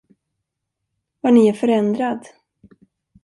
Vad 1.21 1.33
ni 1.33 1.47
är 1.47 1.53
förändrad! 1.53 2.27